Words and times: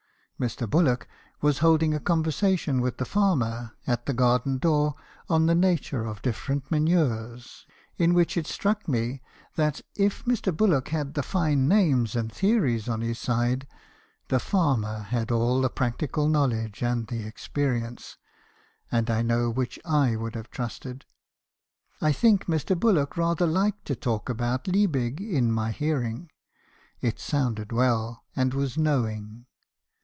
Mr. 0.41 0.67
Bullock 0.67 1.07
was 1.39 1.59
holding 1.59 1.93
a 1.93 1.99
conversation 1.99 2.81
with 2.81 2.97
the 2.97 3.05
farmer 3.05 3.73
at 3.85 4.07
the 4.07 4.13
garden 4.15 4.57
door 4.57 4.95
on 5.29 5.45
the 5.45 5.53
nature 5.53 6.03
of 6.03 6.19
different 6.23 6.71
manures, 6.71 7.67
in 7.97 8.15
which 8.15 8.35
it 8.35 8.47
struck 8.47 8.87
me 8.87 9.21
that 9.53 9.81
if 9.95 10.25
Mr. 10.25 10.51
Bullock 10.51 10.87
had 10.87 11.13
the 11.13 11.21
fine 11.21 11.67
names 11.67 12.15
and 12.15 12.31
the 12.31 12.33
theories 12.33 12.89
on 12.89 13.01
his 13.01 13.19
side, 13.19 13.67
the 14.29 14.39
farmer 14.39 15.01
had 15.01 15.29
all 15.29 15.61
the 15.61 15.69
practical 15.69 16.27
knowledge 16.27 16.81
and 16.81 17.05
the 17.05 17.21
experience, 17.23 18.17
and 18.91 19.11
I 19.11 19.21
know 19.21 19.47
which 19.51 19.77
I 19.85 20.15
would 20.15 20.33
have 20.33 20.49
trusted. 20.49 21.05
I 22.01 22.11
think 22.11 22.45
Mr. 22.47 22.75
Bullock 22.75 23.15
rather 23.15 23.45
liked 23.45 23.85
to 23.85 23.95
talk 23.95 24.27
about 24.27 24.65
Liebig 24.67 25.21
in 25.21 25.51
my 25.51 25.69
hearing; 25.69 26.31
it 26.99 27.19
sounded 27.19 27.71
well, 27.71 28.23
and 28.35 28.55
was 28.55 28.75
knowing. 28.75 29.45